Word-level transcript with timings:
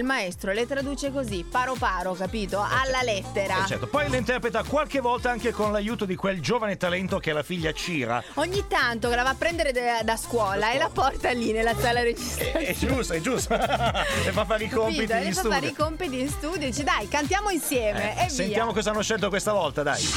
Il 0.00 0.06
maestro 0.06 0.52
le 0.52 0.64
traduce 0.64 1.10
così, 1.10 1.42
paro 1.42 1.74
paro, 1.76 2.12
capito? 2.12 2.60
Alla 2.60 3.02
lettera. 3.02 3.64
Eh, 3.64 3.66
certo. 3.66 3.88
Poi 3.88 4.08
le 4.08 4.18
interpreta 4.18 4.62
qualche 4.62 5.00
volta 5.00 5.28
anche 5.28 5.50
con 5.50 5.72
l'aiuto 5.72 6.04
di 6.04 6.14
quel 6.14 6.40
giovane 6.40 6.76
talento 6.76 7.18
che 7.18 7.30
è 7.30 7.32
la 7.32 7.42
figlia 7.42 7.72
Cira. 7.72 8.22
Ogni 8.34 8.64
tanto 8.68 9.08
che 9.08 9.16
la 9.16 9.24
va 9.24 9.30
a 9.30 9.34
prendere 9.34 9.72
da, 9.72 10.04
da 10.04 10.16
scuola 10.16 10.70
e 10.70 10.78
la 10.78 10.88
porta 10.88 11.32
lì 11.32 11.50
nella 11.50 11.74
sala 11.76 12.00
registrazione. 12.02 12.64
È 12.66 12.74
giusto, 12.76 13.12
è 13.14 13.20
giusto. 13.20 13.56
le 13.56 13.58
fa 14.30 14.44
fare 14.44 14.62
i 14.62 14.68
compiti 14.68 15.04
Capito? 15.04 15.14
in 15.16 15.18
Le 15.24 15.32
fa 15.32 15.38
studio. 15.40 15.50
fare 15.50 15.66
i 15.66 15.74
compiti 15.74 16.20
in 16.20 16.28
studio 16.28 16.60
e 16.62 16.70
dice 16.70 16.84
dai, 16.84 17.08
cantiamo 17.08 17.50
insieme 17.50 18.16
Eh, 18.20 18.26
e 18.26 18.28
sentiamo 18.28 18.66
via. 18.66 18.74
cosa 18.76 18.90
hanno 18.90 19.02
scelto 19.02 19.28
questa 19.28 19.52
volta, 19.52 19.82
dai. 19.82 20.08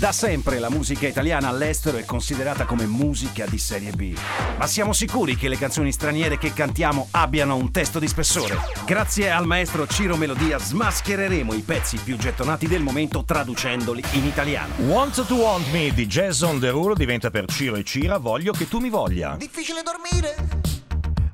Da 0.00 0.12
sempre 0.12 0.58
la 0.60 0.70
musica 0.70 1.06
italiana 1.06 1.48
all'estero 1.48 1.98
è 1.98 2.06
considerata 2.06 2.64
come 2.64 2.86
musica 2.86 3.44
di 3.44 3.58
serie 3.58 3.90
B. 3.90 4.16
Ma 4.56 4.66
siamo 4.66 4.94
sicuri 4.94 5.36
che 5.36 5.46
le 5.46 5.58
canzoni 5.58 5.92
straniere 5.92 6.38
che 6.38 6.54
cantiamo 6.54 7.08
abbiano 7.10 7.54
un 7.56 7.70
testo 7.70 7.98
di 7.98 8.08
spessore? 8.08 8.56
Grazie 8.86 9.30
al 9.30 9.44
maestro 9.44 9.86
Ciro 9.86 10.16
Melodia 10.16 10.58
smaschereremo 10.58 11.52
i 11.52 11.60
pezzi 11.60 11.98
più 11.98 12.16
gettonati 12.16 12.66
del 12.66 12.80
momento 12.80 13.24
traducendoli 13.24 14.02
in 14.12 14.24
italiano. 14.24 14.72
Want 14.86 15.26
to 15.26 15.34
Want 15.34 15.70
Me 15.70 15.92
di 15.92 16.06
Jason 16.06 16.58
Derulo 16.58 16.94
diventa 16.94 17.28
per 17.28 17.44
Ciro 17.44 17.76
e 17.76 17.84
Cira 17.84 18.16
Voglio 18.16 18.52
che 18.52 18.68
tu 18.68 18.78
mi 18.78 18.88
voglia. 18.88 19.36
Difficile 19.36 19.82
dormire. 19.82 20.34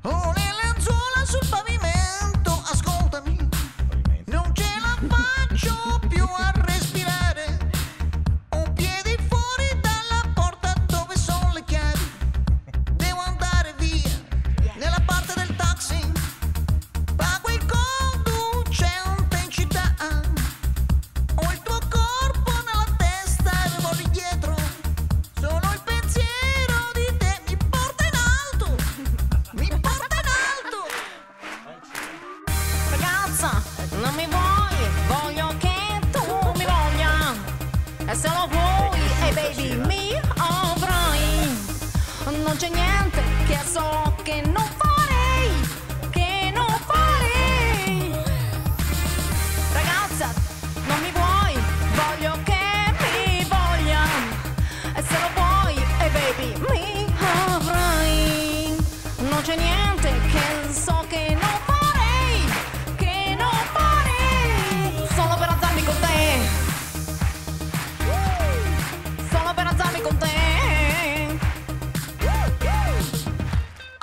Ho 0.01 0.33
le 0.35 0.43
lenzuola 0.61 1.25
sul 1.25 1.39
pavimento. 1.49 1.76
E 38.09 38.15
se 38.15 38.29
lo 38.29 38.47
vuoi, 38.47 38.99
e 39.27 39.33
baby, 39.33 39.75
mi 39.85 40.19
avrai. 40.37 41.57
Non 42.43 42.55
c'è 42.55 42.69
niente 42.69 43.21
che 43.45 43.59
so 43.65 44.15
che 44.23 44.41
non 44.45 44.76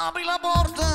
Apri 0.06 0.22
la 0.22 0.38
porta. 0.38 0.93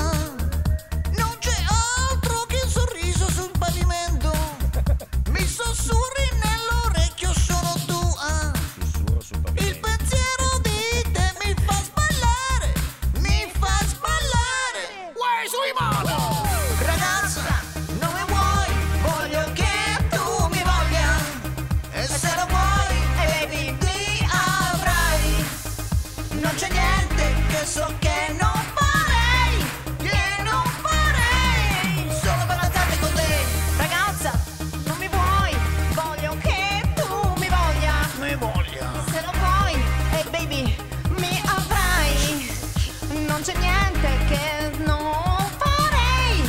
Non 43.39 43.47
c'è 43.47 43.57
niente 43.57 44.09
che 44.27 44.83
non 44.83 45.49
farei, 45.59 46.43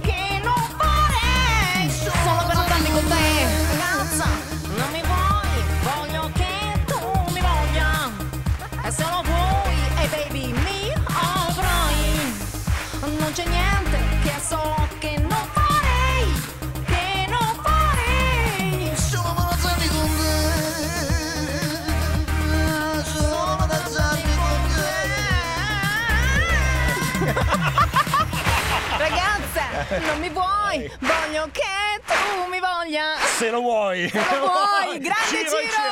che 0.00 0.40
non 0.44 0.54
farei. 0.78 1.90
Solo 1.90 2.46
per 2.46 2.56
alzarmi 2.56 2.90
con 2.92 3.04
te. 3.08 3.46
Ragazza, 3.72 4.26
non 4.76 4.88
mi 4.92 5.02
vuoi, 5.02 5.58
voglio 5.82 6.30
che 6.34 6.84
tu 6.86 7.00
mi 7.32 7.40
voglia. 7.40 8.12
E 8.80 8.90
se 8.92 9.02
lo 9.02 9.22
vuoi, 9.24 9.74
hey 9.98 10.08
baby, 10.08 10.52
mi 10.52 10.75
non 29.88 30.18
mi 30.18 30.28
vuoi, 30.30 30.90
voglio 30.98 31.48
che 31.52 32.00
tu 32.04 32.48
mi 32.50 32.58
voglia. 32.58 33.16
Se 33.38 33.50
lo 33.50 33.60
vuoi. 33.60 34.10
lo 34.12 34.38
vuoi, 34.40 34.98
grande 35.00 35.26
Ciro 35.28 35.50
Ciro. 35.50 35.85